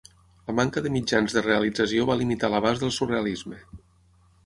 La 0.45 0.55
manca 0.59 0.81
de 0.85 0.91
mitjans 0.95 1.37
de 1.37 1.45
realització 1.49 2.09
va 2.13 2.17
limitar 2.25 2.53
l'abast 2.57 2.85
del 2.87 2.97
surrealisme. 3.01 3.65